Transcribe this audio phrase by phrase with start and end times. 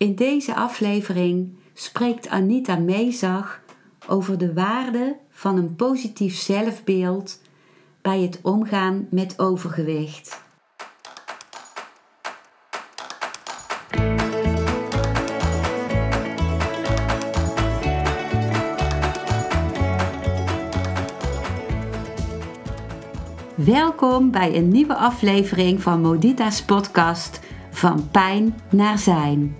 [0.00, 3.60] In deze aflevering spreekt Anita Meezag
[4.08, 7.40] over de waarde van een positief zelfbeeld
[8.02, 10.42] bij het omgaan met overgewicht.
[23.54, 27.40] Welkom bij een nieuwe aflevering van Modita's podcast
[27.70, 29.59] Van Pijn naar Zijn.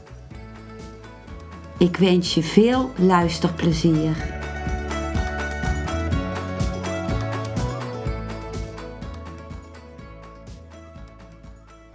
[1.81, 4.15] Ik wens je veel luisterplezier.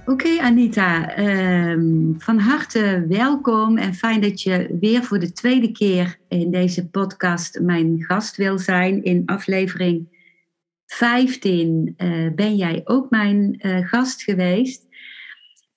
[0.07, 6.19] Oké Anita, ehm, van harte welkom en fijn dat je weer voor de tweede keer
[6.29, 9.05] in deze podcast mijn gast wil zijn.
[9.05, 10.09] In aflevering
[10.87, 14.86] 15 uh, eh, ben jij ook mijn uh, gast geweest.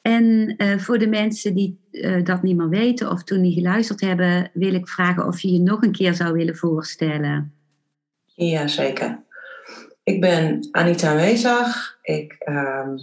[0.10, 1.80] En uh, voor de mensen die
[2.24, 5.60] dat niet meer weten of toen niet geluisterd hebben, wil ik vragen of je je
[5.60, 7.54] nog een keer zou willen voorstellen.
[8.26, 9.24] Ja, zeker.
[10.04, 11.98] Ik ben Anita Weezag.
[12.02, 12.98] Ik ehm,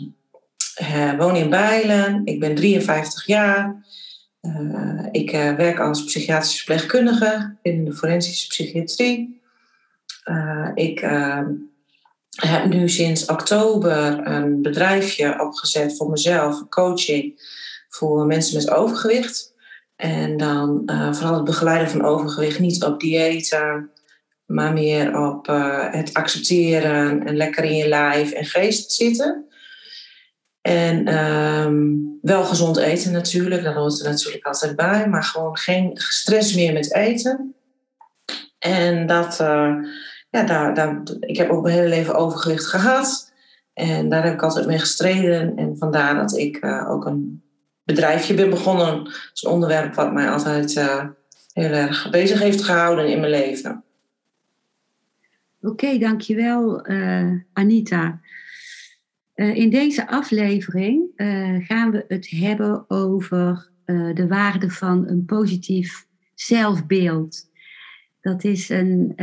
[1.16, 2.20] woon in Bijlen.
[2.24, 3.84] Ik ben 53 jaar.
[4.42, 9.40] Uh, ik werk als psychiatrische verpleegkundige in de forensische psychiatrie.
[10.74, 11.00] ik
[12.36, 17.54] heb nu sinds oktober een bedrijfje opgezet voor mezelf, coaching
[17.88, 19.54] voor mensen met overgewicht.
[19.96, 23.90] En dan vooral het begeleiden van overgewicht, niet op diëten,
[24.46, 25.46] maar meer op
[25.90, 29.46] het accepteren en lekker in je lijf en geest zitten.
[30.60, 35.90] En um, wel gezond eten natuurlijk, dat hoort er natuurlijk altijd bij, maar gewoon geen
[35.94, 37.54] stress meer met eten.
[38.58, 39.74] En dat, uh,
[40.30, 43.34] ja, daar, ik heb ook mijn hele leven overgewicht gehad.
[43.74, 45.56] En daar heb ik altijd mee gestreden.
[45.56, 47.42] En vandaar dat ik uh, ook een
[47.84, 49.04] bedrijfje ben begonnen.
[49.04, 51.04] Dat is een onderwerp wat mij altijd uh,
[51.52, 53.84] heel erg bezig heeft gehouden in mijn leven.
[55.60, 56.86] Oké, dankjewel
[57.52, 58.20] Anita.
[59.34, 61.10] Uh, in deze aflevering
[61.66, 63.70] gaan we het hebben over
[64.14, 67.50] de waarde van een positief zelfbeeld.
[68.26, 69.14] Dat is een,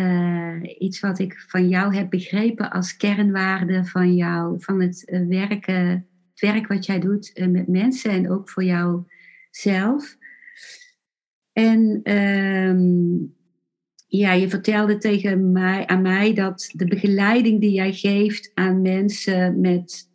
[0.84, 6.40] iets wat ik van jou heb begrepen als kernwaarde van, jou, van het, werken, het
[6.40, 10.18] werk wat jij doet met mensen en ook voor jouzelf.
[11.54, 13.36] En um,
[14.08, 19.60] ja, je vertelde tegen mij, aan mij dat de begeleiding die jij geeft aan mensen
[19.60, 20.10] met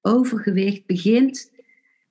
[0.00, 1.51] overgewicht begint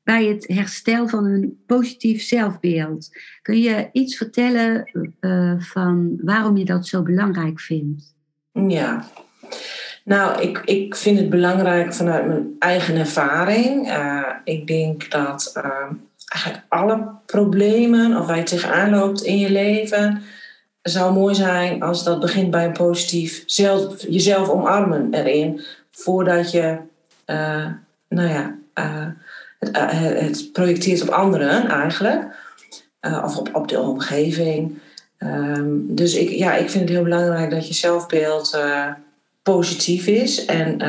[0.04, 3.10] bij het herstel van een positief zelfbeeld.
[3.42, 4.90] Kun je iets vertellen
[5.22, 8.16] uh, van waarom je dat zo belangrijk vindt?
[8.52, 9.06] Ja,
[10.04, 13.88] nou, ik, ik vind het belangrijk vanuit mijn eigen ervaring.
[13.88, 15.64] Uh, ik denk dat uh,
[16.28, 20.22] eigenlijk alle problemen of waar je tegenaan loopt in je leven
[20.82, 25.62] zou mooi zijn als dat begint bij een positief zelf, jezelf omarmen erin.
[25.92, 26.78] Voordat je,
[28.08, 28.58] nou ja,
[29.62, 29.90] het, uh,
[30.22, 32.24] het, projecteert op anderen eigenlijk.
[33.02, 34.80] of op, op de omgeving.
[35.18, 38.60] Um, dus ik, ja, ik vind het heel belangrijk dat je zelfbeeld
[39.44, 40.46] positief is.
[40.46, 40.82] En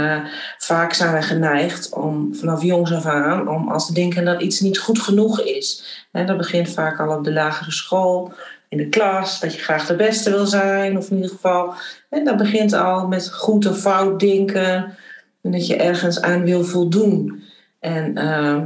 [0.58, 4.60] vaak zijn wij geneigd om vanaf jongs af aan om als te denken dat iets
[4.60, 5.84] niet goed genoeg is.
[6.12, 8.32] En dat begint vaak al op de lagere school
[8.72, 11.74] in de klas, dat je graag de beste wil zijn, of in ieder geval.
[12.08, 14.96] En dat begint al met goed of fout denken,
[15.42, 17.42] en dat je ergens aan wil voldoen.
[17.82, 18.64] En uh,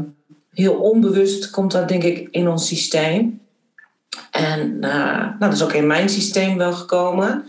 [0.52, 3.40] heel onbewust komt dat, denk ik, in ons systeem.
[4.30, 7.44] En uh, nou, dat is ook in mijn systeem wel gekomen.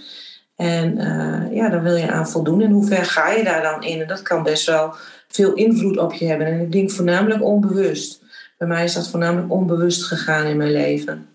[0.56, 2.62] En uh, ja, daar wil je aan voldoen.
[2.62, 4.02] En hoe ver ga je daar dan in?
[4.02, 4.94] En dat kan best wel
[5.28, 6.48] veel invloed op je hebben.
[6.48, 8.24] En ik denk voornamelijk onbewust.
[8.58, 11.28] Bij mij is dat voornamelijk onbewust gegaan in mijn leven.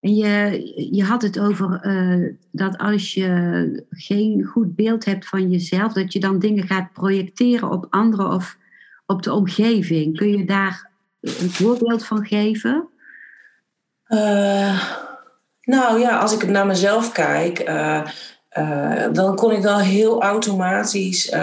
[0.00, 5.50] En je, je had het over uh, dat als je geen goed beeld hebt van
[5.50, 8.56] jezelf, dat je dan dingen gaat projecteren op anderen of
[9.06, 10.16] op de omgeving.
[10.16, 10.90] Kun je daar
[11.20, 12.88] een voorbeeld van geven?
[14.08, 14.82] Uh,
[15.62, 18.02] nou ja, als ik naar mezelf kijk, uh,
[18.48, 21.34] eh, dan kon ik wel heel automatisch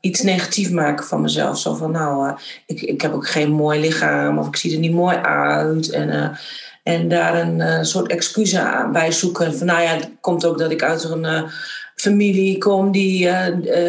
[0.00, 1.58] iets negatief maken van mezelf.
[1.58, 4.92] Zo van, nou, ik, ik heb ook geen mooi lichaam of ik zie er niet
[4.92, 5.90] mooi uit.
[5.90, 6.38] En,
[6.82, 8.56] en daar een soort excuus
[8.92, 9.54] bij zoeken.
[9.54, 11.50] Van, nou ja, het komt ook dat ik uit een
[11.94, 13.30] familie kom die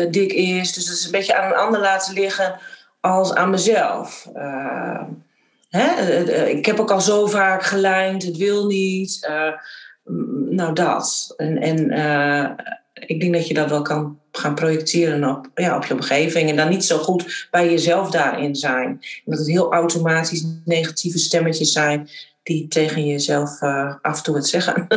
[0.10, 0.74] dik is.
[0.74, 2.60] Dus dat is een beetje aan een ander laten liggen
[3.06, 4.30] als aan mezelf.
[5.70, 6.24] Hè?
[6.46, 9.30] ik heb ook al zo vaak gelijnd, het wil niet
[10.50, 11.34] nou, dat.
[11.38, 11.78] En, en
[12.94, 16.50] ik denk dat je dat wel kan gaan projecteren op, ja, op je omgeving.
[16.50, 19.00] En dan niet zo goed bij jezelf daarin zijn.
[19.26, 22.10] Dat het heel automatisch negatieve stemmetjes zijn
[22.44, 23.62] die tegen jezelf
[24.02, 24.88] af en toe het zeggen.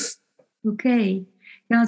[0.72, 1.22] Oké.
[1.66, 1.84] Ja,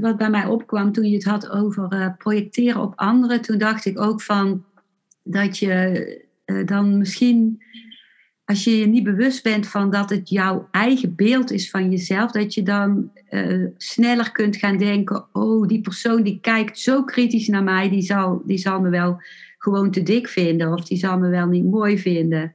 [0.00, 4.00] wat, bij mij opkwam toen je het had over projecteren op anderen, toen dacht ik
[4.00, 4.64] ook van
[5.30, 6.26] dat je
[6.64, 7.62] dan misschien
[8.48, 12.30] als je je niet bewust bent van dat het jouw eigen beeld is van jezelf,
[12.30, 17.48] dat je dan uh, sneller kunt gaan denken: oh, die persoon die kijkt zo kritisch
[17.48, 19.20] naar mij, die zal, die zal me wel
[19.58, 22.54] gewoon te dik vinden of die zal me wel niet mooi vinden.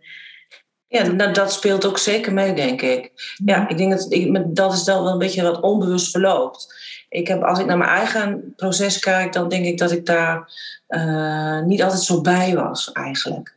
[0.87, 3.11] Ja, nou, dat speelt ook zeker mee, denk ik.
[3.45, 6.75] Ja, ik denk dat ik, dat is dan wel een beetje wat onbewust verloopt.
[7.13, 10.51] Ik heb, als ik naar mijn eigen proces kijk, dan denk ik dat ik daar
[10.89, 13.55] uh, niet altijd zo bij was, eigenlijk.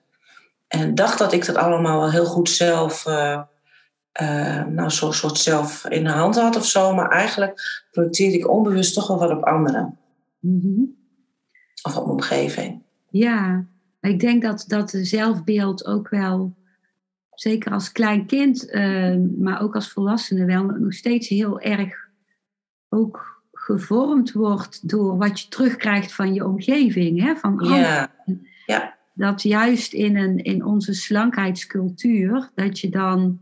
[0.68, 3.42] En dacht dat ik dat allemaal wel heel goed zelf, uh,
[4.22, 6.94] uh, nou, zo'n soort zelf in de hand had of zo.
[6.94, 9.98] Maar eigenlijk projecteerde ik onbewust toch wel wat op anderen.
[10.40, 10.96] Mm
[11.82, 12.82] Of op mijn omgeving.
[13.10, 13.64] Ja,
[14.00, 16.54] ik denk dat, dat zelfbeeld ook wel,
[17.34, 18.72] zeker als klein kind,
[19.38, 21.94] maar ook als volwassene, wel nog steeds heel erg
[22.88, 23.35] ook
[23.66, 27.22] gevormd wordt door wat je terugkrijgt van je omgeving.
[27.22, 27.36] Hè?
[27.36, 28.12] Van, ja.
[28.66, 33.40] ja dat juist in, een, in onze slankheidscultuur, dat je dan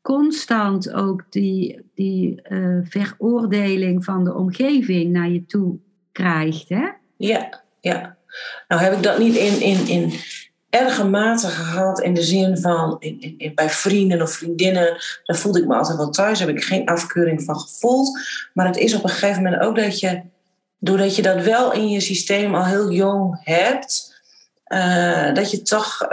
[0.00, 5.78] constant ook die, die uh, veroordeling van de omgeving naar je toe
[6.12, 6.68] krijgt.
[6.68, 6.88] Hè?
[7.16, 8.16] Ja, ja.
[8.68, 10.12] Nou heb ik dat niet in, in, in
[10.72, 14.96] erge mate gehad in de zin van in, in, bij vrienden of vriendinnen.
[15.24, 18.18] Daar voelde ik me altijd wel thuis, daar heb ik geen afkeuring van gevoeld.
[18.54, 20.20] Maar het is op een gegeven moment ook dat je,
[20.78, 24.10] doordat je dat wel in je systeem al heel jong hebt
[24.72, 26.10] uh, dat je toch uh,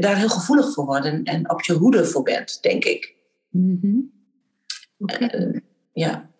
[0.00, 3.14] daar heel gevoelig voor wordt en, en, op je hoede voor bent, denk ik.
[3.50, 4.10] Mm -hmm.
[4.98, 5.40] okay.
[5.40, 5.60] uh,
[5.92, 6.30] ja.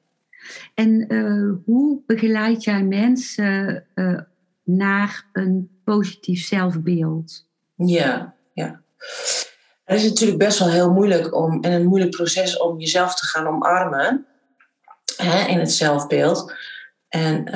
[0.74, 1.06] En
[1.64, 3.84] hoe begeleid jij mensen
[4.62, 7.46] naar een positief zelfbeeld?
[7.76, 8.80] Ja, ja.
[9.84, 13.26] Het is natuurlijk best wel heel moeilijk om, en een moeilijk proces om jezelf te
[13.26, 14.26] gaan omarmen
[15.16, 16.54] hè, in het zelfbeeld.
[17.08, 17.48] En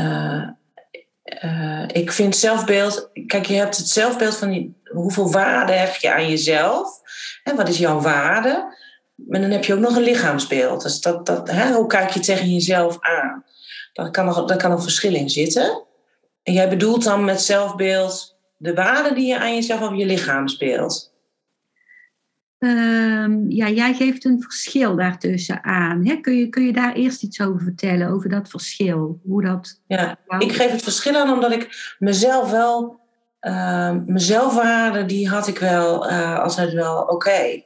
[1.44, 6.28] uh, ik vind zelfbeeld, kijk, je hebt het zelfbeeld van hoeveel waarde hecht je aan
[6.28, 7.00] jezelf
[7.42, 8.74] en wat is jouw waarde.
[9.14, 10.82] Maar dan heb je ook nog een lichaamsbeeld.
[10.82, 13.44] Dus dat, dat, hè, hoe kijk je tegen jezelf aan?
[13.92, 15.85] Daar kan, nog, daar kan een verschil in zitten.
[16.46, 21.14] En jij bedoelt dan met zelfbeeld de waarde die je aan jezelf of je lichaamsbeeld?
[22.58, 26.06] Um, ja, jij geeft een verschil daartussen aan.
[26.06, 26.16] Hè?
[26.16, 29.20] Kun, je, kun je daar eerst iets over vertellen, over dat verschil?
[29.24, 33.00] Hoe dat ja, ik geef het verschil aan omdat ik mezelf wel,
[33.40, 37.12] uh, die had ik wel uh, altijd wel oké.
[37.12, 37.64] Okay.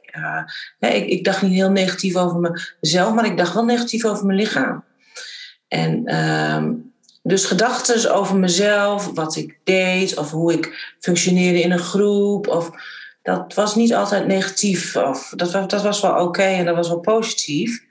[0.79, 4.25] Uh, ik, ik dacht niet heel negatief over mezelf, maar ik dacht wel negatief over
[4.25, 4.83] mijn lichaam.
[5.67, 6.73] En ehm,
[7.23, 12.71] dus gedachten over mezelf, wat ik deed, of hoe ik functioneerde in een groep, of
[13.21, 14.95] dat was niet altijd negatief.
[14.95, 17.85] Of, dat, was, dat was wel oké en dat was wel positief.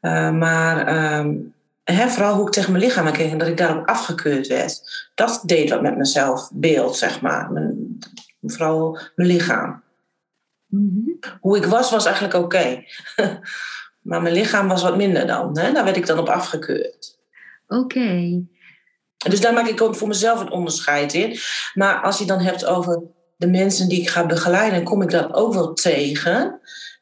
[0.00, 1.54] Uh, maar um,
[1.84, 5.08] hè, vooral hoe ik tegen mijn lichaam keek en dat ik daarop afgekeurd werd.
[5.14, 7.50] Dat deed wat met mezelf beeld, zeg maar.
[7.52, 7.98] Mijn,
[8.42, 9.82] vooral mijn lichaam.
[10.66, 11.18] Mm-hmm.
[11.40, 12.84] Hoe ik was, was eigenlijk oké.
[14.08, 15.58] maar mijn lichaam was wat minder dan.
[15.58, 15.72] Hè?
[15.72, 17.18] Daar werd ik dan op afgekeurd.
[17.66, 18.40] Oké.
[19.28, 21.38] Dus daar maak ik ook voor mezelf een onderscheid in.
[21.74, 23.02] Maar als je dan hebt over
[23.36, 26.60] de mensen die ik ga begeleiden, kom ik dat ook wel tegen,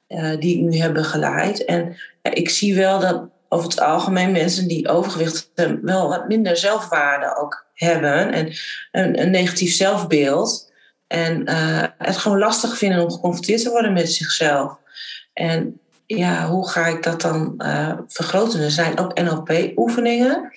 [0.08, 1.64] uh, die ik nu heb begeleid.
[1.64, 6.28] En uh, ik zie wel dat over het algemeen mensen die overgewicht hebben, wel wat
[6.28, 8.52] minder zelfwaarde ook hebben en
[8.92, 10.72] een, negatief zelfbeeld.
[11.06, 14.78] En uh, het gewoon lastig vinden om geconfronteerd te worden met zichzelf.
[15.32, 17.54] En ja, hoe ga ik dat dan
[18.08, 18.60] vergroten?
[18.60, 20.52] Er zijn ook NLP-oefeningen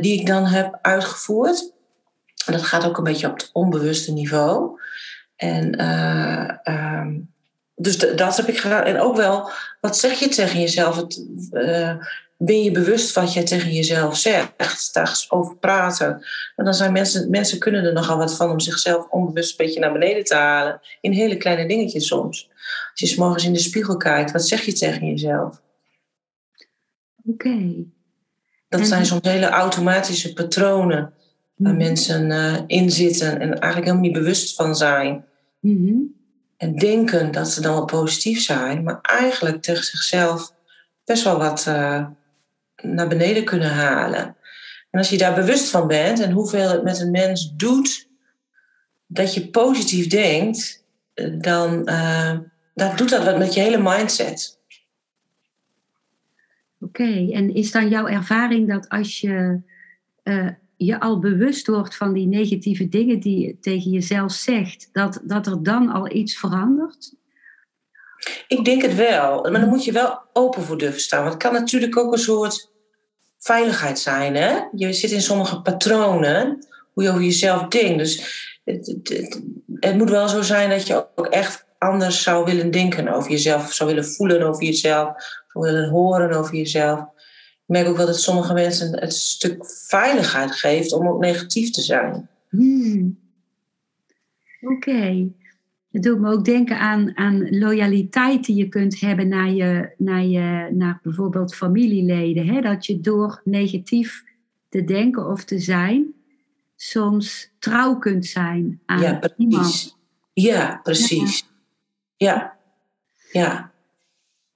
[0.00, 1.72] die ik dan heb uitgevoerd.
[2.46, 4.80] Dat gaat ook een beetje op het onbewuste niveau.
[5.36, 7.06] En uh,
[7.74, 8.82] dus dat heb ik gedaan.
[8.82, 10.96] En ook wel, wat zeg je tegen jezelf?
[10.96, 11.96] Het, uh,
[12.36, 14.92] ben je bewust wat je tegen jezelf zegt?
[14.92, 16.26] Daar over praten.
[16.56, 19.80] En dan zijn mensen, mensen kunnen er nogal wat van om zichzelf onbewust een beetje
[19.80, 20.80] naar beneden te halen.
[21.00, 22.50] In hele kleine dingetjes soms.
[22.90, 25.60] Als je s morgens in de spiegel kijkt, wat zeg je tegen jezelf?
[27.24, 27.84] Oké.
[28.68, 31.12] Dat zijn soms hele automatische patronen
[31.54, 31.82] waar Mhm.
[31.82, 35.24] mensen eh, in zitten en eigenlijk helemaal niet bewust van zijn.
[35.60, 35.94] Mhm.
[36.56, 40.54] En denken dat ze dan wel positief zijn, maar eigenlijk tegen zichzelf
[41.04, 42.06] best wel wat eh,
[42.82, 44.36] naar beneden kunnen halen.
[44.90, 48.08] En als je daar bewust van bent en hoeveel het met een mens doet
[49.06, 50.84] dat je positief denkt,
[51.38, 52.38] dan, eh,
[52.74, 54.57] dan doet dat wat met je hele mindset.
[56.80, 59.60] Oké, en is dan jouw ervaring dat als je
[60.22, 65.20] eh, je al bewust wordt van die negatieve dingen die je tegen jezelf zegt, dat,
[65.24, 67.14] dat er dan al iets verandert?
[68.48, 71.20] Ik denk het wel, maar dan moet je wel open voor durven staan.
[71.20, 72.70] Want het kan natuurlijk ook een soort
[73.38, 74.34] veiligheid zijn.
[74.34, 74.58] Hè?
[74.74, 77.98] Je zit in sommige patronen, hoe je over jezelf denkt.
[77.98, 78.16] Dus
[78.64, 79.42] het, het, het-
[79.80, 83.64] het moet wel zo zijn dat je ook echt anders zou willen denken over jezelf.
[83.66, 85.08] Of zou willen voelen over jezelf.
[85.60, 87.00] Willen horen over jezelf.
[87.00, 91.82] Ik merk ook wel dat sommige mensen het stuk veiligheid geeft om ook negatief te
[91.82, 92.28] zijn.
[92.48, 93.18] Hmm.
[94.60, 95.28] Oké.
[95.92, 100.24] Het doet me ook denken aan, aan loyaliteit die je kunt hebben naar, je, naar,
[100.24, 102.46] je, naar bijvoorbeeld familieleden.
[102.46, 102.60] Hè?
[102.60, 104.24] Dat je door negatief
[104.68, 106.14] te denken of te zijn,
[106.76, 109.62] soms trouw kunt zijn aan Ja, iemand.
[109.62, 109.96] precies.
[110.32, 111.48] Ja, precies.
[112.16, 112.56] Ja,
[113.32, 113.72] ja.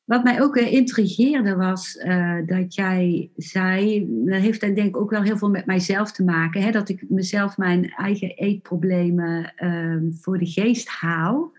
[0.04, 5.10] Wat mij ook weer intrigeerde was eh, dat jij zei, dat heeft denk ik ook
[5.10, 10.12] wel heel veel met mijzelf te maken, hè, dat ik mezelf mijn eigen eetproblemen ehm,
[10.12, 11.52] voor de geest haal.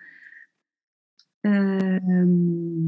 [1.39, 2.85] Ehm,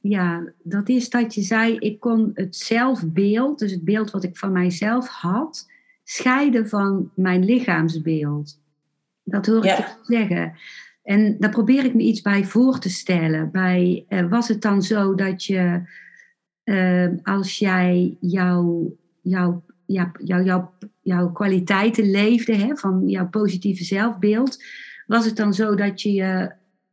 [0.00, 4.36] ja, dat is dat je zei, ik kon het zelfbeeld, dus het beeld wat ik
[4.36, 5.70] van mijzelf had,
[6.04, 8.60] scheiden van mijn lichaamsbeeld.
[9.22, 9.76] Dat hoor ik Ja.
[9.76, 10.58] je zeggen.
[11.06, 13.50] En daar probeer ik me iets bij voor te stellen.
[13.50, 15.82] Bij, eh, was het dan zo dat je,
[16.64, 20.72] eh, als jij jouw, jouw, jouw, jouw,
[21.02, 24.64] jouw, kwaliteiten leefde, hè, van jouw positieve zelfbeeld,
[25.06, 26.52] was het dan zo dat je je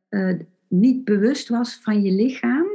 [0.09, 2.65] eh, niet bewust was van je lichaam?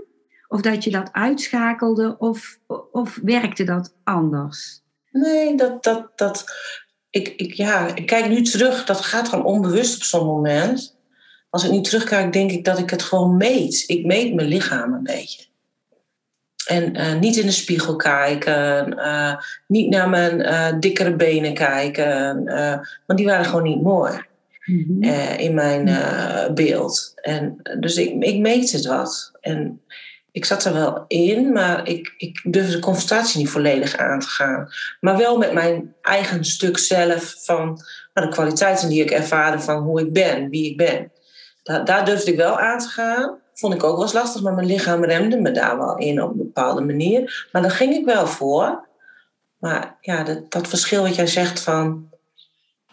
[0.49, 2.18] Of dat je dat uitschakelde?
[2.18, 2.61] Of,
[2.92, 4.80] of werkte dat anders?
[5.11, 6.45] Nee, dat, dat, dat,
[7.11, 10.98] ik, ik, ja, ik kijk nu terug, dat gaat gewoon onbewust op zo'n moment.
[11.50, 13.85] Als ik nu terugkijk, denk ik dat ik het gewoon meet.
[13.87, 15.47] Ik meet mijn lichaam een beetje.
[16.69, 19.37] En eh, niet in de spiegel kijken, eh,
[19.67, 22.45] niet naar mijn eh, dikkere benen kijken,
[23.07, 24.26] want die waren gewoon niet mooi
[24.64, 25.02] Mhm.
[25.38, 25.85] in mijn
[26.55, 27.12] beeld.
[27.14, 29.33] En, dus ik, ik meet het wat.
[29.40, 29.81] En
[30.33, 34.26] ik zat er wel in, maar ik, ik durfde de confrontatie niet volledig aan te
[34.26, 34.69] gaan.
[35.00, 37.64] Maar wel met mijn eigen stuk zelf van
[38.14, 41.11] nou, de kwaliteiten die ik ervaarde van hoe ik ben, wie ik ben.
[41.69, 43.39] Da- daar durfde ik wel aan te gaan.
[43.55, 46.31] Vond ik ook wel eens lastig, maar mijn lichaam remde me daar wel in op
[46.31, 47.49] een bepaalde manier.
[47.53, 48.87] Maar daar ging ik wel voor.
[49.59, 52.11] Maar ja, dat, dat verschil wat jij zegt van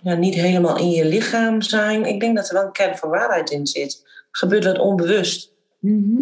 [0.02, 2.06] ja, niet helemaal in je lichaam zijn.
[2.06, 4.08] Ik denk dat er wel een kern van waarheid in zit.
[4.32, 5.52] Gebeurt wat onbewust.
[5.80, 6.22] Mhm.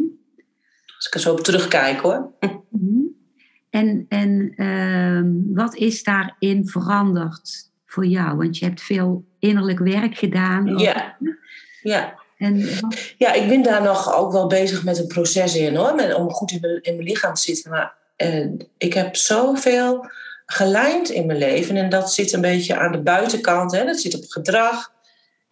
[0.96, 2.32] Als ik er zo op terugkijk hoor.
[2.70, 3.02] Mhm.
[3.70, 8.38] En, en ehm, wat is daarin veranderd voor jou?
[8.38, 10.78] Want je hebt veel innerlijk werk gedaan.
[10.78, 11.18] Ja.
[11.82, 12.22] Ja.
[12.44, 12.70] En
[13.18, 16.14] ja, ik ben daar nog ook wel bezig met een proces in hoor.
[16.14, 17.72] Om goed in mijn, in mijn lichaam te zitten.
[17.72, 18.48] Maar eh,
[18.78, 20.06] ik heb zoveel
[20.46, 21.76] gelijnd in mijn leven.
[21.76, 23.72] En dat zit een beetje aan de buitenkant.
[23.72, 23.86] Hè?
[23.86, 24.92] Dat zit op gedrag.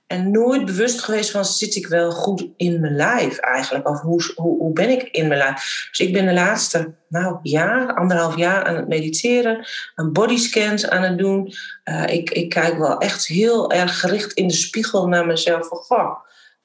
[0.08, 3.90] En nooit bewust geweest van zit ik wel goed in mijn lijf eigenlijk?
[3.90, 5.88] Of hoe, hoe, hoe ben ik in mijn lijf?
[5.90, 9.66] Dus ik ben de laatste nou, jaar, anderhalf jaar aan het mediteren.
[9.96, 11.54] Aan bodyscans aan het doen.
[11.84, 15.68] Eh, ik, ik kijk wel echt heel erg gericht in de spiegel naar mezelf.
[15.68, 16.16] Van, goh,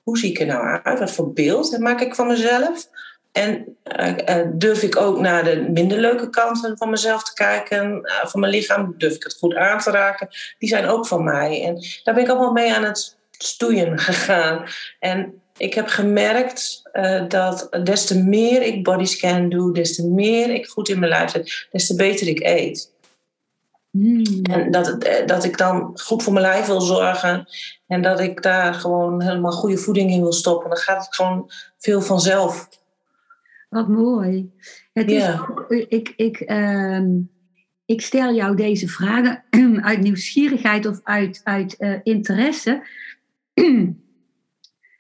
[0.07, 0.99] hoe zie ik er nou uit?
[0.99, 2.89] Wat voor beeld maak ik van mezelf?
[3.33, 8.03] En eh, eh, durf ik ook naar de minder leuke kanten van mezelf te kijken,
[8.03, 8.95] eh, van mijn lichaam?
[8.97, 10.29] Durf ik het goed aan te raken?
[10.59, 11.63] Die zijn ook van mij.
[11.65, 14.65] En daar ben ik allemaal mee aan het stoeien gegaan.
[14.99, 16.83] En ik heb gemerkt
[17.29, 21.31] dat des te meer ik bodyscan doe, des te meer ik goed in mijn lijf
[21.31, 22.93] zit, des te beter ik eet.
[23.99, 24.43] Hmm.
[24.43, 27.47] En dat, eh, dat ik dan goed voor mijn lijf wil zorgen.
[27.87, 30.69] En dat ik daar gewoon helemaal goede voeding in wil stoppen.
[30.69, 32.69] Dan gaat het gewoon veel vanzelf.
[33.69, 34.53] Wat mooi.
[34.93, 37.09] Het is ook, ik, ik, ehm,
[37.85, 39.45] ik stel jou deze vragen
[39.89, 42.87] uit nieuwsgierigheid of uit, uit eh, interesse.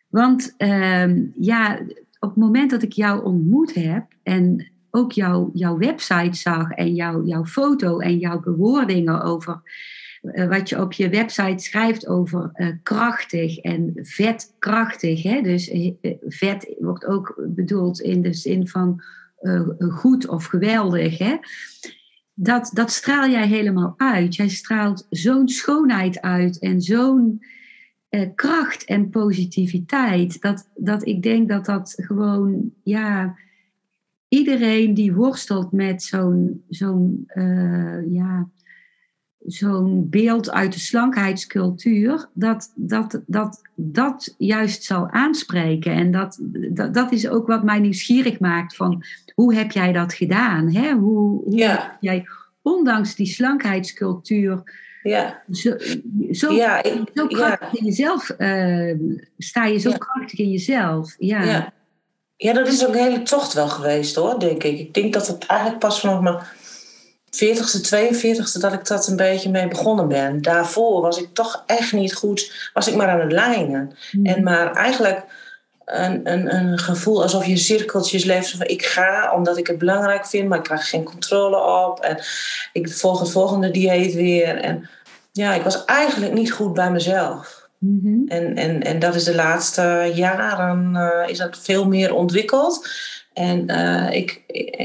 [0.08, 1.80] Want ehm, ja,
[2.18, 6.94] op het moment dat ik jou ontmoet heb en ook jouw jouw website zag en
[6.94, 9.62] jouw jouw foto en jouw bewoordingen over
[10.32, 15.22] eh, wat je op je website schrijft over eh, krachtig en vetkrachtig.
[15.22, 15.40] Hè?
[15.40, 15.92] Dus eh,
[16.26, 19.02] vet wordt ook bedoeld in de zin van
[19.78, 21.18] goed of geweldig.
[21.18, 21.36] Hè?
[22.34, 24.34] Dat, dat straal jij helemaal uit.
[24.34, 27.42] Jij straalt zo'n schoonheid uit en zo'n
[28.34, 30.40] kracht en positiviteit.
[30.40, 33.36] Dat, dat ik denk dat dat gewoon, ja,
[34.28, 37.30] iedereen die worstelt met zo'n zo'n
[38.08, 38.48] ja,
[39.46, 45.92] zo'n beeld uit de slankheidscultuur, dat, dat, dat dat juist zal aanspreken.
[45.92, 46.38] En dat,
[46.70, 49.04] dat, dat is ook wat mij nieuwsgierig maakt van
[49.34, 50.72] hoe heb jij dat gedaan?
[50.72, 50.92] Hè?
[50.92, 51.96] Hoe, hoe ja.
[52.00, 52.26] jij,
[52.62, 54.62] ondanks die slankheidscultuur,
[55.02, 55.42] ja.
[55.50, 55.76] zo,
[56.30, 57.56] zo, Ja, ik- zo ja.
[57.56, 58.94] krachtig in jezelf, eh,
[59.38, 61.14] sta je zo krachtig in jezelf.
[61.18, 61.72] Ja.
[62.36, 62.52] Ja.
[62.52, 64.78] dat is ook een hele tocht wel geweest hoor, denk ik.
[64.78, 66.38] Ik denk dat het eigenlijk pas vanaf mijn
[67.36, 70.42] 40ste, 42ste dat ik dat een beetje mee begonnen ben.
[70.42, 73.96] Daarvoor was ik toch echt niet goed, was ik maar aan het lijnen.
[74.12, 74.26] Mhm.
[74.26, 75.24] En maar eigenlijk
[75.84, 78.50] een, een, een gevoel alsof je cirkeltjes leeft.
[78.50, 82.00] Van ik ga omdat ik het belangrijk vind, maar ik krijg geen controle op.
[82.00, 82.18] En
[82.72, 84.56] ik volg het volgende dieet weer.
[84.56, 84.88] En
[85.32, 87.65] ja, ik was eigenlijk niet goed bij mezelf.
[87.78, 88.28] Mhm.
[88.28, 92.88] En, en, en dat is de laatste jaren eh, is dat veel meer ontwikkeld.
[93.32, 94.42] En, eh, ik,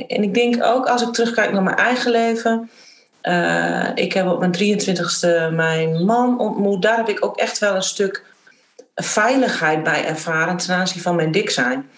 [0.07, 2.69] en ik denk ook als ik terugkijk naar mijn eigen leven.
[3.21, 6.81] eh, ik heb op mijn 23ste mijn man ontmoet.
[6.81, 8.25] Daar heb ik ook echt wel een stuk
[8.95, 11.89] veiligheid bij ervaren ten aanzien van mijn dik zijn.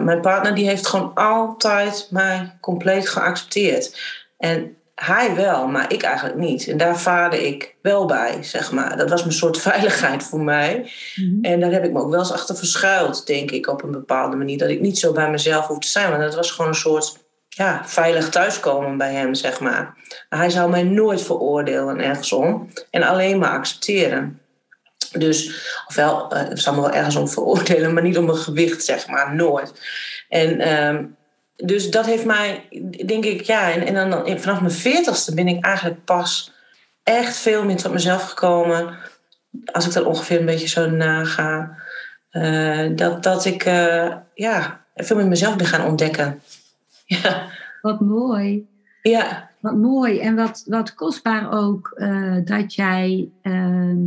[0.00, 3.98] Mijn partner die heeft gewoon altijd mij compleet geaccepteerd.
[4.38, 6.68] En hij wel, maar ik eigenlijk niet.
[6.68, 8.96] En daar vaarde ik wel bij, zeg maar.
[8.96, 10.90] Dat was een soort veiligheid voor mij.
[11.14, 11.44] Mhm.
[11.44, 14.36] En daar heb ik me ook wel eens achter verschuild, denk ik, op een bepaalde
[14.36, 14.58] manier.
[14.58, 16.10] Dat ik niet zo bij mezelf hoef te zijn.
[16.10, 17.16] Want dat was gewoon een soort
[17.48, 19.96] ja, veilig thuiskomen bij hem, zeg maar.
[20.28, 22.68] Hij zou mij nooit veroordelen ergens om.
[22.90, 24.40] En alleen maar accepteren.
[25.12, 28.84] Dus, ofwel, eh, hij zou me wel ergens om veroordelen, maar niet om mijn gewicht,
[28.84, 29.34] zeg maar.
[29.34, 29.72] Nooit.
[30.28, 31.04] En ehm,
[31.56, 32.68] dus dat heeft mij,
[33.06, 33.70] denk ik, ja.
[33.72, 36.52] En, en dan vanaf mijn veertigste ben ik eigenlijk pas
[37.02, 38.98] echt veel meer tot mezelf gekomen
[39.72, 41.76] als ik dat ongeveer een beetje zo naga,
[42.30, 46.40] eh, dat, dat ik eh, ja, veel meer mezelf ben gaan ontdekken.
[47.06, 47.46] Ja,
[47.82, 48.68] Wat mooi.
[49.02, 54.00] ja, Wat mooi en wat, wat kostbaar ook eh, dat jij ehm,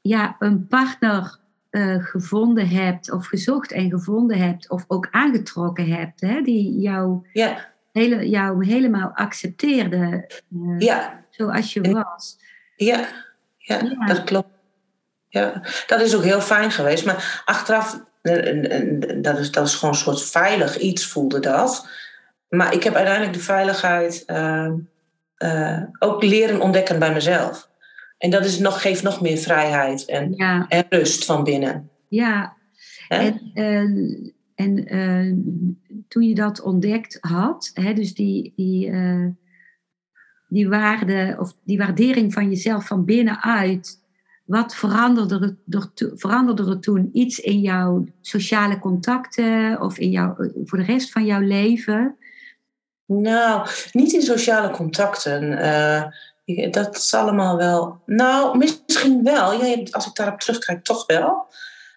[0.00, 1.38] ja, een partner
[1.72, 7.28] eh, gevonden hebt of gezocht en gevonden hebt of ook aangetrokken hebt, hè, die jou,
[7.32, 12.38] ja, hele, jou helemaal accepteerde eh, ja, zoals je was.
[12.76, 13.06] ja,
[13.56, 14.06] ja, Ja.
[14.06, 14.48] dat klopt.
[15.28, 17.04] Ja, dat is ook heel fijn geweest.
[17.04, 18.82] Maar achteraf, eh,
[19.16, 21.88] dat is, dat is gewoon een soort veilig iets voelde dat.
[22.48, 24.70] Maar ik heb uiteindelijk de veiligheid eh,
[25.36, 27.68] eh, ook leren ontdekken bij mezelf.
[28.22, 31.90] En dat is nog, geeft nog meer vrijheid en, Ja, en rust van binnen.
[32.08, 32.56] ja.
[33.08, 33.80] En, eh,
[34.54, 35.32] en eh,
[36.08, 39.26] toen je dat ontdekt had, hè, dus die, die, eh,
[40.48, 44.00] die waarde of die waardering van jezelf van binnenuit,
[44.44, 50.36] wat veranderde er, er veranderde er toen iets in jouw sociale contacten of in jouw,
[50.64, 52.16] voor de rest van jouw leven?
[53.06, 55.58] Nou, niet in sociale contacten.
[56.70, 58.00] Dat is allemaal wel.
[58.06, 59.62] Nou, misschien wel.
[59.90, 61.46] Als ik daarop terugkijk, toch wel.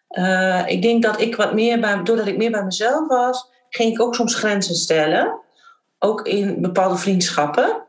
[0.07, 3.93] Eh, ik denk dat ik wat meer bij, doordat ik meer bij mezelf was, ging
[3.93, 5.39] ik ook soms grenzen stellen.
[5.99, 7.83] Ook in bepaalde vriendschappen.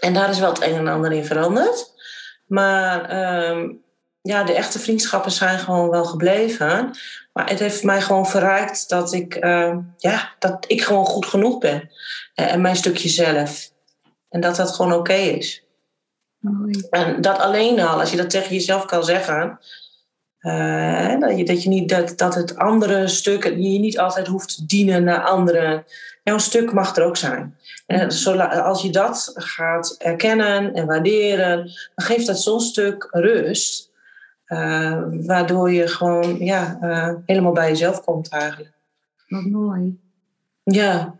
[0.00, 1.92] En daar is wel het een en ander in veranderd.
[2.46, 3.68] Maar ehm,
[4.22, 6.90] ja, de echte vriendschappen zijn gewoon wel gebleven.
[7.32, 11.58] Maar het heeft mij gewoon verrijkt dat ik, ehm, ja, dat ik gewoon goed genoeg
[11.58, 11.90] ben.
[12.34, 13.70] Eh, en mijn stukje zelf.
[14.28, 15.64] En dat dat gewoon oké is.
[16.38, 16.86] Mooi.
[16.90, 19.58] En dat alleen al, als je dat tegen jezelf kan zeggen.
[20.38, 24.54] eh, dat, je, dat, je niet, dat, dat het andere stuk, je niet altijd hoeft
[24.56, 25.84] te dienen naar anderen.
[26.24, 27.56] Jouw stuk mag er ook zijn.
[27.86, 31.56] En zola- als je dat gaat erkennen en waarderen,
[31.94, 33.86] dan geeft dat zo'n stuk rust.
[34.44, 38.72] eh, waardoor je gewoon ja, eh, helemaal bij jezelf komt eigenlijk.
[39.28, 39.98] Wat mooi.
[40.64, 41.14] Ja.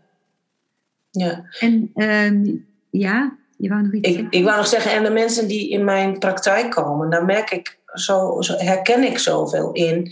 [1.11, 1.45] ja.
[1.59, 2.55] En ehm,
[2.89, 4.31] ja, je wou nog iets Ik, zeggen?
[4.31, 7.79] ik wou nog zeggen, en de mensen die in mijn praktijk komen, daar merk ik
[7.93, 10.11] zo, zo herken ik zoveel in.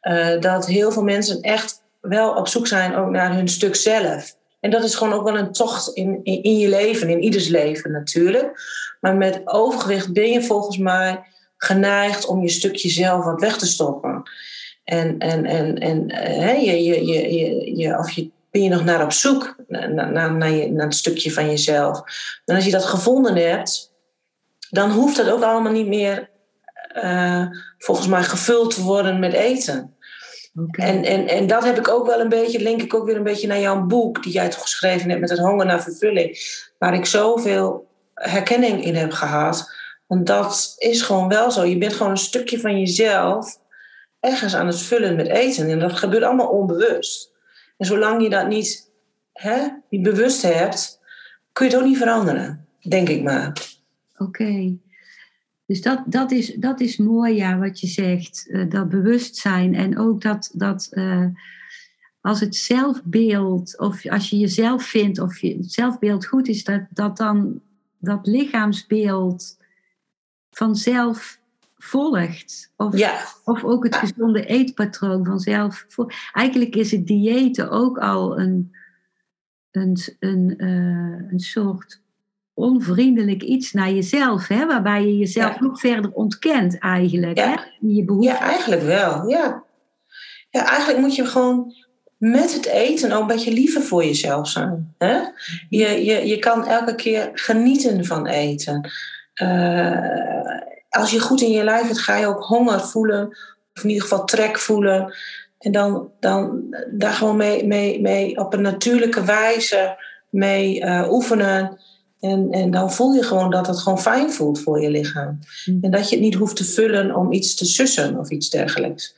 [0.00, 4.36] eh, dat heel veel mensen echt wel op zoek zijn ook naar hun stuk zelf.
[4.60, 7.48] En dat is gewoon ook wel een tocht in, in, in je leven, in ieders
[7.48, 8.60] leven natuurlijk.
[9.00, 11.20] Maar met overgewicht ben je volgens mij
[11.56, 14.22] geneigd om je stukje zelf wat weg te stoppen.
[14.84, 18.70] En, en, en, en eh, hè, je, je, je, je, je, of je, ben je
[18.70, 22.02] nog naar op zoek naar, naar, naar, je, naar een stukje van jezelf.
[22.44, 23.92] En als je dat gevonden hebt,
[24.70, 26.30] dan hoeft dat ook allemaal niet meer
[26.88, 27.46] eh,
[27.78, 29.96] volgens mij gevuld te worden met eten.
[30.70, 33.22] En, en, en dat heb ik ook wel een beetje, link ik ook weer een
[33.22, 36.38] beetje naar jouw boek, die jij toch geschreven hebt met het honger naar vervulling,
[36.78, 39.72] waar ik zoveel herkenning in heb gehad.
[40.06, 41.64] Want dat is gewoon wel zo.
[41.64, 43.58] Je bent gewoon een stukje van jezelf
[44.20, 45.70] ergens aan het vullen met eten.
[45.70, 47.34] En dat gebeurt allemaal onbewust.
[47.76, 48.90] En zolang je dat niet,
[49.32, 51.00] hè, niet bewust hebt,
[51.52, 53.76] kun je het ook niet veranderen, denk ik maar.
[54.16, 54.76] Oké.
[55.66, 58.46] Dus dat, dat, is, dat is mooi, ja, wat je zegt.
[58.48, 61.26] Uh, dat bewustzijn en ook dat, dat uh,
[62.20, 66.82] als het zelfbeeld, of als je jezelf vindt, of je, het zelfbeeld goed is, dat,
[66.90, 67.60] dat dan
[67.98, 69.58] dat lichaamsbeeld
[70.50, 71.40] vanzelf
[71.86, 72.72] volgt.
[72.76, 73.24] Of, ja.
[73.44, 75.86] of ook het gezonde eetpatroon vanzelf.
[76.32, 78.74] Eigenlijk is het diëten ook al een,
[79.70, 82.00] een, een, uh, een soort
[82.54, 84.66] onvriendelijk iets naar jezelf, hè?
[84.66, 87.38] waarbij je jezelf nog verder ontkent eigenlijk.
[87.38, 87.48] Ja.
[87.48, 87.62] Hè?
[87.80, 89.28] Je ja, eigenlijk wel.
[89.28, 89.64] Ja.
[90.50, 91.74] ja, eigenlijk moet je gewoon
[92.16, 94.94] met het eten ook een beetje liever voor jezelf zijn.
[94.98, 95.18] Hè?
[95.68, 98.90] Je, je, je kan elke keer genieten van eten.
[99.42, 100.35] Uh,
[100.96, 103.28] als je goed in je lijf hebt, ga je ook honger voelen,
[103.74, 105.14] of in ieder geval trek voelen.
[105.58, 109.96] En dan, dan daar gewoon mee, mee, mee op een natuurlijke wijze
[110.30, 111.78] mee uh, oefenen.
[112.20, 115.38] En, en dan voel je gewoon dat het gewoon fijn voelt voor je lichaam.
[115.64, 115.78] Mm.
[115.80, 119.14] En dat je het niet hoeft te vullen om iets te sussen of iets dergelijks.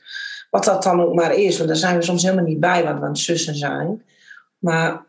[0.49, 2.93] Wat dat dan ook maar is, want daar zijn we soms helemaal niet bij wat
[2.93, 4.03] we aan het sussen zijn.
[4.57, 5.05] Maar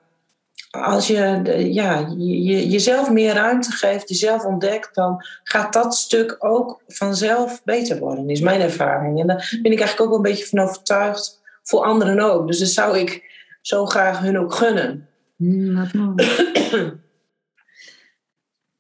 [0.71, 6.83] als je ja, je, jezelf meer ruimte geeft, jezelf ontdekt, dan gaat dat stuk ook
[6.87, 9.21] vanzelf beter worden, is mijn ervaring.
[9.21, 12.47] En daar ben ik eigenlijk ook wel een beetje van overtuigd, voor anderen ook.
[12.47, 13.23] Dus dat zou ik
[13.61, 15.09] zo graag hun ook gunnen.
[15.37, 16.29] Mm, wat mooi.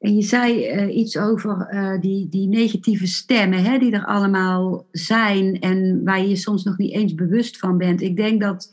[0.01, 4.87] En je zei uh, iets over uh, die, die negatieve stemmen, hè, die er allemaal
[4.93, 8.01] zijn en waar je je soms nog niet eens bewust van bent.
[8.01, 8.69] Ik denk dat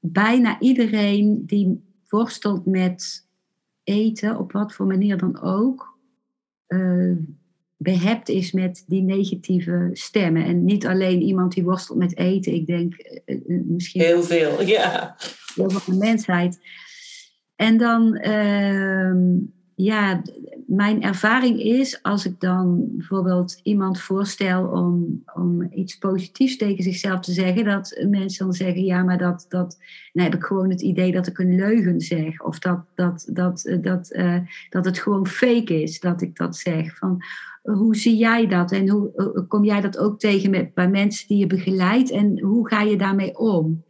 [0.00, 3.26] bijna iedereen die worstelt met
[3.84, 5.98] eten, op wat voor manier dan ook,
[6.68, 7.16] uh,
[7.76, 10.44] behept is met die negatieve stemmen.
[10.44, 12.94] En niet alleen iemand die worstelt met eten, ik denk
[13.66, 14.00] misschien.
[14.00, 15.16] Heel veel, ja.
[15.54, 16.58] Heel veel de mensheid.
[17.56, 19.26] En dan ehm,
[19.78, 20.22] ja,
[20.66, 27.20] mijn ervaring is, als ik dan bijvoorbeeld iemand voorstel om, om iets positiefs tegen zichzelf
[27.20, 29.78] te zeggen, dat mensen dan zeggen, ja, maar dat, dat
[30.12, 32.42] dan heb ik gewoon het idee dat ik een leugen zeg.
[32.42, 34.38] Of dat, dat, dat, dat, uh,
[34.70, 36.96] dat het gewoon fake is dat ik dat zeg.
[36.96, 37.22] Van,
[37.62, 41.38] hoe zie jij dat en hoe kom jij dat ook tegen met, bij mensen die
[41.38, 43.84] je begeleidt en hoe ga je daarmee om?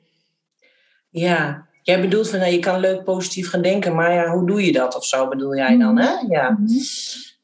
[1.11, 4.65] Ja, Jij bedoelt van, nou, je kan leuk positief gaan denken, maar ja, hoe doe
[4.65, 6.11] je dat of zo bedoel jij dan, hè?
[6.29, 6.51] Ja.
[6.51, 6.73] Mhm.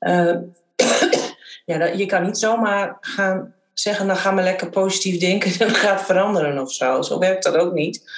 [0.01, 0.37] Uh,
[1.71, 5.59] ja, dat, je kan niet zomaar gaan zeggen, nou ga maar lekker positief denken en
[5.59, 7.03] dan gaat het veranderen of zo.
[7.03, 8.11] Zo werkt dat ook niet.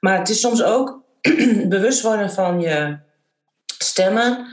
[0.00, 1.02] Maar het is soms ook
[1.68, 2.96] bewust worden van je
[3.78, 4.46] stemmen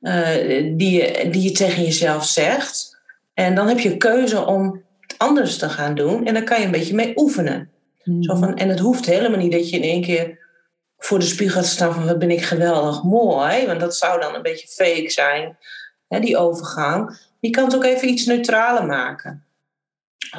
[0.00, 0.28] uh,
[0.76, 2.98] die, je, die je tegen jezelf zegt.
[3.34, 6.64] En dan heb je keuze om het anders te gaan doen en dan kan je
[6.64, 7.70] een beetje mee oefenen.
[8.04, 8.22] Mhm.
[8.22, 10.42] Zo van, en het hoeft helemaal niet dat je in één keer
[11.04, 13.66] voor de spiegel te staan van wat ben ik geweldig mooi.
[13.66, 15.58] Want dat zou dan een beetje fake zijn,
[16.08, 17.18] hè, die overgang.
[17.40, 19.44] Je kan het ook even iets neutraler maken.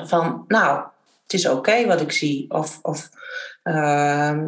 [0.04, 0.84] Van, nou,
[1.24, 2.46] het is oké wat ik zie.
[2.52, 3.10] Of, of
[3.64, 4.40] uh,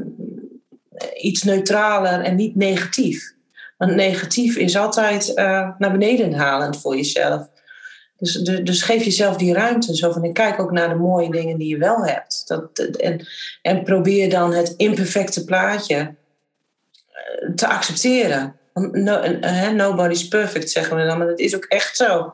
[1.21, 3.33] iets neutraler en niet negatief.
[3.77, 7.47] Want negatief is altijd uh, naar beneden halend voor jezelf.
[8.17, 9.95] Dus, dus geef jezelf die ruimte.
[9.95, 12.43] Zo van, kijk ook naar de mooie dingen die je wel hebt.
[12.47, 13.27] Dat, en,
[13.61, 16.15] en probeer dan het imperfecte plaatje
[17.55, 18.55] te accepteren.
[18.73, 22.33] No, uh, nobody's perfect, zeggen we dan, maar dat is ook echt zo.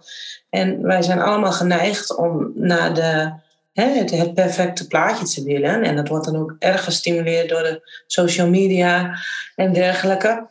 [0.49, 3.31] En wij zijn allemaal geneigd om naar de,
[3.73, 5.83] het, perfecte plaatje te willen.
[5.83, 9.17] En dat wordt dan ook erg gestimuleerd door de social media
[9.55, 10.47] en dergelijke.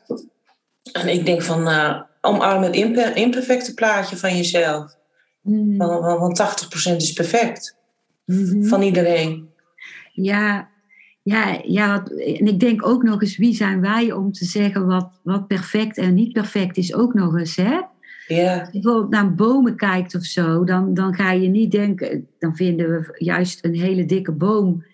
[0.93, 4.97] En ik denk van, uh, omarm het imper, imperfecte plaatje van jezelf.
[5.43, 5.77] Mm.
[5.77, 6.39] Want, want
[6.93, 7.77] 80% is perfect.
[8.25, 8.63] Mhm.
[8.65, 9.49] Van iedereen.
[10.13, 10.71] Ja,
[11.23, 15.21] ja, ja, en ik denk ook nog eens, wie zijn wij om te zeggen wat,
[15.23, 17.81] wat perfect en niet perfect is ook nog eens, hè?
[18.27, 18.59] Ja.
[18.59, 22.57] Als je bijvoorbeeld naar bomen kijkt of zo, dan, dan ga je niet denken, dan
[22.57, 24.85] vinden we juist een hele dikke boom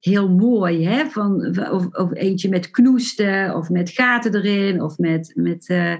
[0.00, 1.06] heel mooi, hè?
[1.06, 5.94] Van, of, of eentje met knoesten, of met gaten erin, of met, met uh,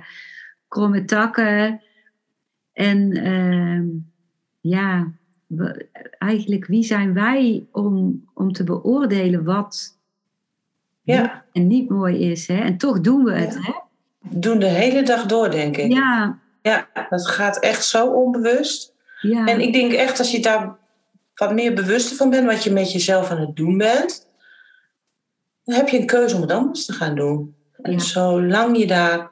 [0.68, 1.82] kromme takken.
[2.72, 4.02] En uh,
[4.60, 5.12] ja,
[5.46, 5.86] we,
[6.18, 9.98] eigenlijk wie zijn wij om, om te beoordelen wat
[11.02, 11.44] ja.
[11.52, 12.46] en niet mooi is.
[12.46, 12.58] Hè?
[12.60, 13.54] En toch doen we het.
[13.54, 13.60] Ja.
[13.60, 13.72] Hè?
[14.38, 15.92] Doen de hele dag door, denk ik.
[15.92, 18.94] Ja, Ja, dat gaat echt zo onbewust.
[19.20, 19.46] ja.
[19.46, 20.78] En ik denk echt, als je daar
[21.34, 24.28] wat meer bewust van bent wat je met jezelf aan het doen bent,
[25.64, 27.54] dan heb je een keuze om het anders te gaan doen.
[27.82, 29.30] En zolang je daar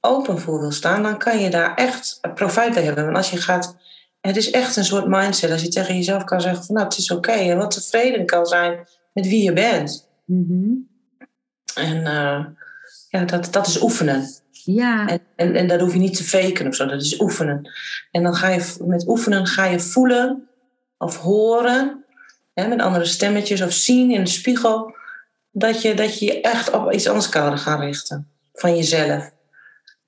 [0.00, 3.04] open voor wil staan, dan kan je daar echt profijt bij hebben.
[3.04, 3.76] Want als je gaat,
[4.20, 5.50] het is echt een soort mindset.
[5.50, 7.32] Als je tegen jezelf kan zeggen van nou, het is oké.
[7.32, 10.08] en wat tevreden kan zijn met wie je bent.
[10.24, 10.72] Mhm.
[11.74, 12.44] En uh,
[13.08, 14.28] ja, dat, dat is oefenen.
[14.50, 15.08] Ja.
[15.08, 17.70] En, en, en dat hoef je niet te faken of zo, dat is oefenen.
[18.10, 20.48] En dan ga je met oefenen ga je voelen
[20.98, 22.04] of horen,
[22.54, 24.94] hè, met andere stemmetjes, of zien in de spiegel,
[25.50, 29.30] dat je, dat je je echt op iets anders kan gaan richten van jezelf.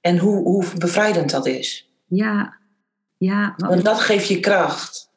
[0.02, 1.90] En hoe, hoe bevrijdend dat is.
[2.06, 2.56] Ja,
[3.18, 3.54] ja.
[3.56, 5.10] Want dat geeft je kracht.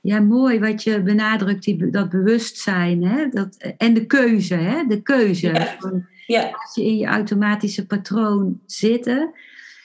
[0.00, 3.28] Ja, mooi wat je benadrukt, die, dat bewustzijn hè?
[3.28, 4.54] Dat, en de keuze.
[4.54, 4.86] Hè?
[4.86, 5.52] De keuze.
[5.52, 5.76] Ja.
[6.26, 6.42] Ja.
[6.42, 9.34] Als je in je automatische patroon zitten.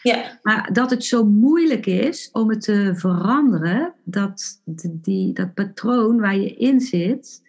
[0.02, 0.40] Ja.
[0.42, 6.38] Maar dat het zo moeilijk is om het te veranderen, dat, die, dat patroon waar
[6.38, 7.42] je in zit,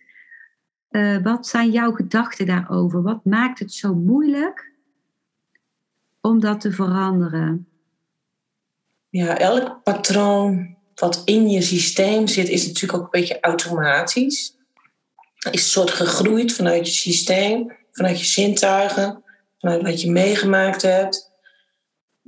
[0.91, 3.03] uh, wat zijn jouw gedachten daarover?
[3.03, 4.72] Wat maakt het zo moeilijk
[6.23, 7.67] om dat te veranderen?
[9.09, 14.57] Ja, elk patroon wat in je systeem zit, is natuurlijk ook een beetje automatisch.
[15.51, 19.23] Is een soort gegroeid vanuit je systeem, vanuit je zintuigen,
[19.59, 21.31] vanuit wat je meegemaakt hebt.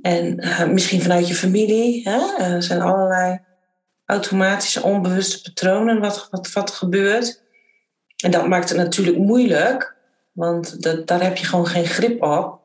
[0.01, 2.09] En uh, misschien vanuit je familie.
[2.09, 2.43] Hè?
[2.43, 3.39] Er zijn allerlei
[4.05, 7.43] automatische, onbewuste patronen wat, wat, wat gebeurt.
[8.23, 9.95] En dat maakt het natuurlijk moeilijk,
[10.31, 12.64] want dat, daar heb je gewoon geen grip op.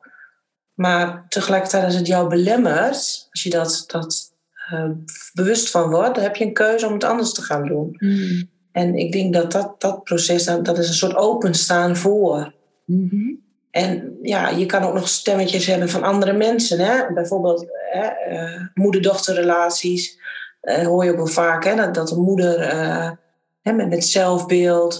[0.73, 4.31] Maar tegelijkertijd, als het jou belemmert, als je dat, dat
[4.73, 4.89] uh,
[5.33, 7.95] bewust van wordt, dan heb je een keuze om het anders te gaan doen.
[7.97, 8.49] Mm.
[8.71, 12.53] En ik denk dat dat, dat proces, dat, dat is een soort openstaan voor.
[12.85, 13.39] Mm -hmm.
[13.71, 16.79] En ja, je kan ook nog stemmetjes hebben van andere mensen.
[16.79, 17.13] Hè?
[17.13, 17.65] Bijvoorbeeld
[18.29, 20.19] uh, moeder-dochterrelaties.
[20.63, 21.75] Uh, hoor je ook wel vaak hè?
[21.75, 22.75] Dat, dat een moeder
[23.61, 24.99] hè, met, met zelfbeeld.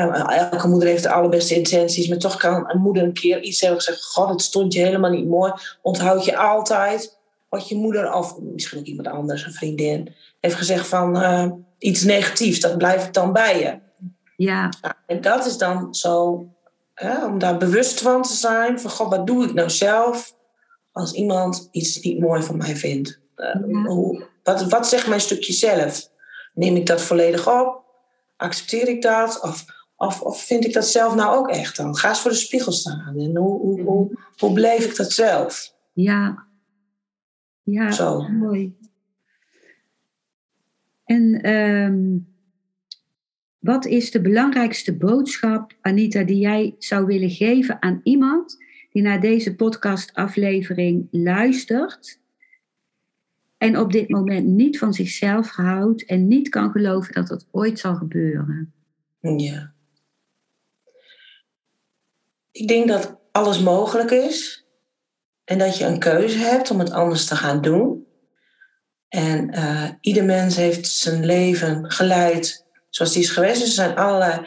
[0.00, 2.08] Ja, elke moeder heeft de allerbeste intenties.
[2.08, 4.04] Maar toch kan een moeder een keer iets hebben gezegd.
[4.04, 5.52] God, het stond je helemaal niet mooi.
[5.82, 10.86] Onthoud je altijd wat je moeder, of misschien ook iemand anders, een vriendin, heeft gezegd
[10.86, 12.60] van iets negatiefs.
[12.60, 13.78] Dat blijft dan bij je.
[14.36, 14.72] Ja.
[14.82, 14.96] ja.
[15.06, 16.46] En dat is dan zo
[16.94, 18.80] Hè, om daar bewust van te zijn.
[18.80, 20.36] Van, god, wat doe ik nou zelf
[20.92, 23.20] als iemand iets niet mooi van mij vindt?
[23.36, 23.82] Uh, Ja.
[23.82, 26.08] hoe, wat, wat zegt mijn stukje zelf?
[26.54, 27.82] Neem ik dat volledig op?
[28.36, 29.40] Accepteer ik dat?
[29.40, 29.64] Of,
[29.96, 31.96] of, of vind ik dat zelf nou ook echt dan?
[31.96, 33.18] Ga eens voor de spiegel staan.
[33.18, 35.74] En hoe, hoe, hoe, hoe beleef ik dat zelf?
[35.92, 36.46] Ja.
[37.62, 38.28] Ja, Zo.
[38.28, 38.76] mooi.
[41.04, 42.18] En ehm,
[43.58, 48.56] wat is de belangrijkste boodschap, Anita, die jij zou willen geven aan iemand
[48.90, 52.20] die naar deze podcastaflevering luistert
[53.58, 57.78] en op dit moment niet van zichzelf houdt en niet kan geloven dat dat ooit
[57.78, 58.72] zal gebeuren?
[59.20, 59.73] Ja.
[62.54, 64.66] Ik denk dat alles mogelijk is
[65.44, 68.06] en dat je een keuze hebt om het anders te gaan doen.
[69.08, 73.60] En uh, ieder mens heeft zijn leven geleid zoals die is geweest.
[73.60, 74.40] Dus er zijn allerlei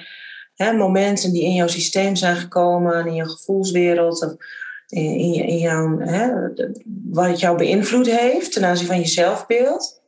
[0.56, 4.36] hè, momenten die in jouw systeem zijn gekomen, in je gevoelswereld, of
[4.88, 5.14] in,
[5.48, 6.32] in, jouw, hè,
[7.10, 10.02] wat jou beïnvloed heeft ten aanzien van je zelfbeeld.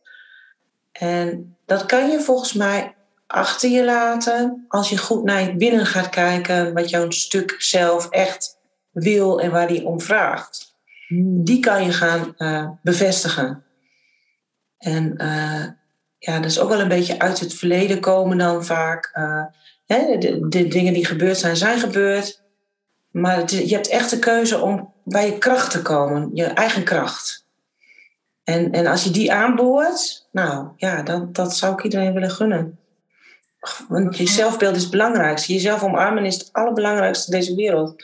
[0.92, 2.96] En dat kan je volgens mij
[3.32, 8.10] achter je laten als je goed naar je binnen gaat kijken, wat jouw stuk zelf
[8.10, 8.58] echt
[8.92, 10.76] wil en waar die om vraagt.
[11.44, 13.64] Die kan je gaan uh, bevestigen.
[14.78, 15.66] En uh,
[16.18, 19.12] ja, dat is ook wel een beetje uit het verleden komen dan vaak.
[19.14, 19.46] Uh,
[19.86, 22.42] hè, de, de, dingen die gebeurd zijn, zijn gebeurd.
[23.12, 26.84] Maar het, je hebt echt de keuze om bij je kracht te komen, je eigen
[26.84, 27.46] kracht.
[28.44, 32.80] En, en als je die aanboort, nou ja, dat, dat zou ik iedereen willen gunnen.
[34.10, 35.54] Je zelfbeeld is het belangrijkste.
[35.54, 38.04] Jezelf omarmen is het allerbelangrijkste in deze wereld.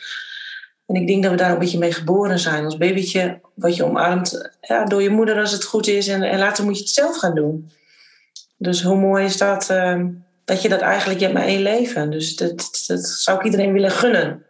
[0.86, 2.64] En ik denk dat we daar een beetje mee geboren zijn.
[2.64, 6.08] Als babytje wat je omarmt ja, door je moeder als het goed is.
[6.08, 7.70] En, later moet je het zelf gaan doen.
[8.56, 10.04] Dus hoe mooi is dat, uh,
[10.44, 12.10] dat je dat eigenlijk, je hebt maar één leven.
[12.10, 14.44] Dus dat, dat zou ik iedereen willen gunnen.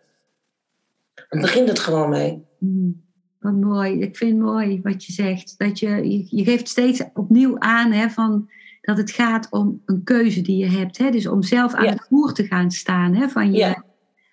[1.29, 2.45] Dan begint het gewoon mee.
[2.59, 3.03] Mm,
[3.41, 4.01] wat mooi.
[4.01, 5.55] Ik vind het mooi wat je zegt.
[5.59, 8.51] Dat je, je, je geeft steeds opnieuw aan hè, van,
[8.87, 10.99] dat het gaat om een keuze die je hebt.
[10.99, 11.11] Hè?
[11.11, 11.91] Dus om zelf aan Ja.
[11.91, 13.85] het roer te gaan staan hè, van, je, Ja.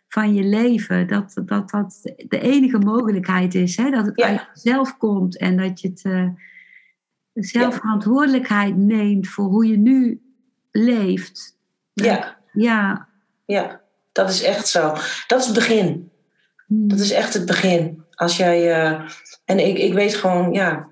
[0.07, 1.07] van je leven.
[1.07, 3.77] Dat, dat dat de enige mogelijkheid is.
[3.77, 3.89] Hè?
[3.89, 4.27] Dat het Ja.
[4.27, 6.27] uit jezelf komt en dat je het, eh,
[7.33, 10.21] zelf verantwoordelijkheid neemt voor hoe je nu
[10.71, 11.57] leeft.
[11.93, 13.07] Ja, Ja.
[13.45, 14.93] ja, dat is echt zo.
[15.27, 16.11] Dat is het begin.
[16.67, 16.87] Mm.
[16.87, 18.03] Dat is echt het begin.
[18.11, 19.01] Als jij, eh,
[19.45, 20.87] en ik, ik weet gewoon, ja,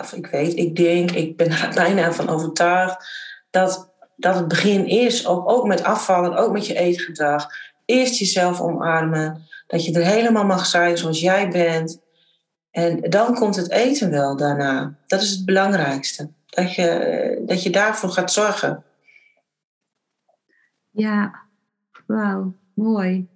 [0.00, 3.08] of ik weet, ik denk, ik ben er bijna van overtuigd
[3.50, 7.46] dat dat het begin is, ook, ook met afvallen, ook met je eetgedrag.
[7.84, 9.42] Eerst jezelf omarmen.
[9.66, 12.00] Dat je er helemaal mag zijn zoals jij bent.
[12.70, 14.94] En dan komt het eten wel daarna.
[15.06, 16.30] Dat is het belangrijkste.
[16.46, 18.84] Dat je, dat je daarvoor gaat zorgen.
[20.90, 21.42] Ja,
[22.06, 23.28] wauw, mooi.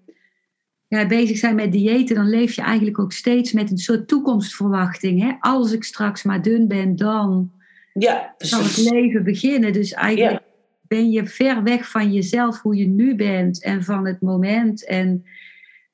[0.88, 5.22] Ja, bezig zijn met diëten, dan leef je eigenlijk ook steeds met een soort toekomstverwachting.
[5.22, 5.32] Hè?
[5.40, 7.50] Als ik straks maar dun ben, dan
[7.92, 9.72] ja, kan het leven beginnen.
[9.72, 10.42] Dus eigenlijk
[10.88, 14.86] ben je ver weg van jezelf, hoe je nu bent en van het moment.
[14.86, 15.24] En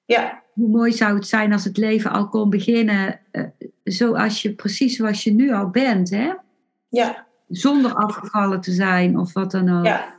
[0.05, 0.43] ja.
[0.53, 3.45] hoe mooi zou het zijn als het leven al kon beginnen uh,
[3.85, 6.11] zoals je, precies zoals je nu al bent.
[6.11, 6.33] Hè?
[6.89, 7.27] Ja.
[7.49, 9.87] Zonder afgevallen te zijn of wat dan ook.
[9.87, 10.15] Ja.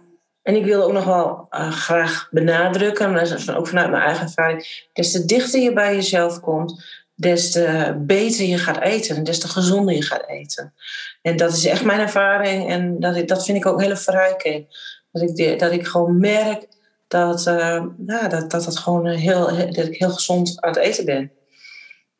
[0.46, 4.88] En ik wil ook nog wel uh, graag benadrukken, maar ook vanuit mijn eigen ervaring,
[4.94, 6.84] des te dichter je bij jezelf komt,
[7.16, 10.74] des te beter je gaat eten en des te gezonder je gaat eten.
[11.22, 14.68] En dat is echt mijn ervaring en dat, dat vind ik ook een hele verrijking.
[15.12, 16.68] Dat ik, dat ik gewoon merk
[17.08, 21.32] dat, uh, nou, dat, dat, gewoon heel, dat ik heel gezond aan het eten ben.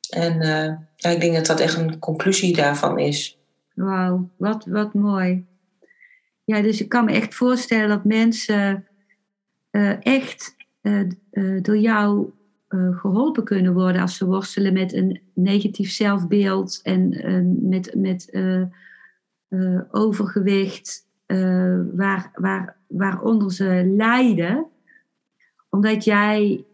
[0.10, 0.42] En
[0.96, 3.38] ja, ik denk dat dat echt een conclusie daarvan is.
[3.74, 5.46] Wauw, wat, wat mooi.
[6.46, 8.88] Ja, dus ik kan me echt voorstellen dat mensen
[9.72, 10.56] uh, echt
[11.62, 12.32] door jou
[12.92, 17.10] geholpen kunnen worden als ze worstelen met een negatief zelfbeeld en
[17.70, 18.38] met, met
[19.92, 21.08] overgewicht,
[21.94, 24.68] waar, waar, waaronder ze lijden
[25.70, 26.66] omdat jij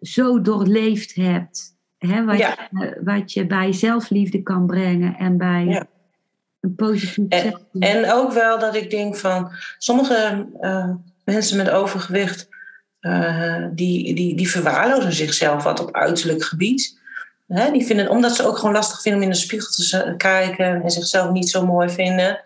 [0.00, 1.76] zo doorleefd hebt.
[1.98, 2.68] Hè, wat, ja.
[2.70, 5.86] je, wat je bij zelfliefde kan brengen en bij ja.
[6.64, 10.90] Een positief en, en ook wel dat ik denk van sommige uh,
[11.24, 12.48] mensen met overgewicht.
[13.00, 16.98] Uh, die, die, die verwaarlozen zichzelf wat op uiterlijk gebied.
[17.46, 20.82] Hè, die vinden, omdat ze ook gewoon lastig vinden om in de spiegel te kijken
[20.82, 22.40] en zichzelf niet zo mooi vinden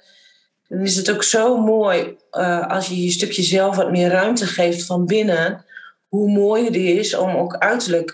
[0.68, 4.46] dan is het ook zo mooi uh, als je je stukje zelf wat meer ruimte
[4.46, 5.64] geeft van binnen.
[6.08, 8.10] Hoe mooi het is om ook uiterlijk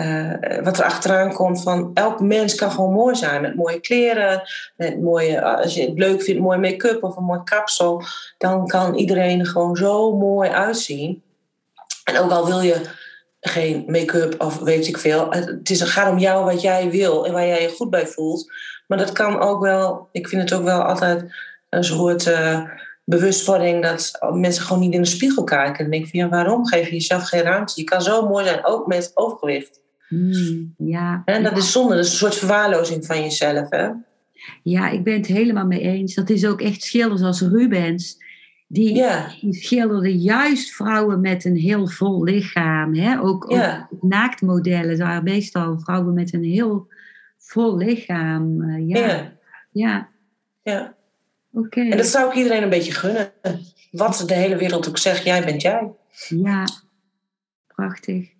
[0.00, 3.42] uh, wat er achteraan komt van elk mens kan gewoon mooi zijn.
[3.42, 4.42] Met mooie kleren,
[4.76, 8.02] met mooie, als je het leuk vindt, mooie make-up of een mooi kapsel.
[8.38, 11.22] Dan kan iedereen er gewoon zo mooi uitzien.
[12.04, 12.80] En ook al wil je
[13.40, 15.30] geen make-up of weet ik veel.
[15.30, 18.06] Het, is, het gaat om jou wat jij wil en waar jij je goed bij
[18.06, 18.52] voelt.
[18.86, 21.24] Maar dat kan ook wel, ik vind het ook wel altijd
[21.68, 22.62] een soort uh,
[23.04, 25.84] bewustwording dat mensen gewoon niet in de spiegel kijken.
[25.84, 27.72] En denk van ja, waarom geef je jezelf geen ruimte?
[27.76, 29.80] Je kan zo mooi zijn, ook met overgewicht.
[30.08, 31.22] Mm, ja.
[31.24, 33.70] En dat is zonde, dat is een soort verwaarlozing van jezelf.
[33.70, 33.88] Hè?
[34.62, 36.14] Ja, ik ben het helemaal mee eens.
[36.14, 38.26] Dat is ook echt schilders als Rubens.
[38.66, 39.30] Die, ja.
[39.40, 42.94] die schilderde juist vrouwen met een heel vol lichaam.
[42.94, 43.20] Hè?
[43.20, 43.54] Ook,
[44.00, 46.88] naaktmodellen waren meestal vrouwen met een heel
[47.38, 48.62] vol lichaam.
[48.62, 48.98] Uh, ja.
[48.98, 49.32] Ja.
[49.72, 50.08] ja.
[50.62, 50.94] ja.
[51.52, 51.80] Oké.
[51.80, 53.32] En dat zou ik iedereen een beetje gunnen.
[53.90, 55.92] Wat de hele wereld ook zegt, jij bent jij.
[56.28, 56.64] Ja,
[57.66, 58.36] prachtig.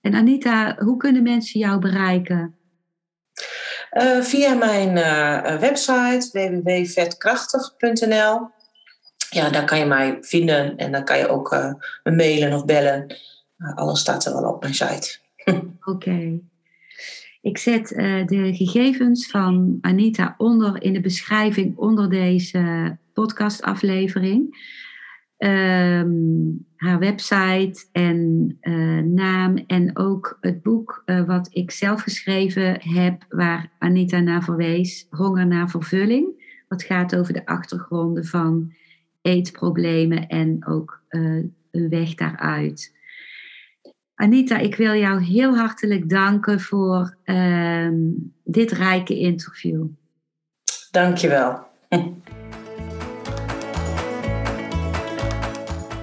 [0.00, 2.54] En Anita, hoe kunnen mensen jou bereiken?
[3.92, 8.50] Uh, via mijn uh, website www.vetkrachtig.nl.
[9.30, 12.64] Ja, daar kan je mij vinden en dan kan je ook uh, me mailen of
[12.64, 13.16] bellen.
[13.74, 15.18] alles staat er wel op mijn site.
[15.80, 15.90] Oké.
[15.90, 16.40] Okay.
[17.42, 17.88] Ik zet
[18.26, 24.56] de gegevens van Anita onder in de beschrijving onder deze podcastaflevering.
[25.42, 32.80] Um, haar website en uh, naam en ook het boek uh, wat ik zelf geschreven
[32.80, 36.48] heb, waar Anita naar verwees, Honger naar vervulling.
[36.68, 38.72] Wat gaat over de achtergronden van
[39.22, 42.94] eetproblemen en ook een weg daaruit.
[44.14, 47.88] Anita, ik wil jou heel hartelijk danken voor uh,
[48.44, 49.86] dit rijke interview.
[50.90, 51.66] Dankjewel.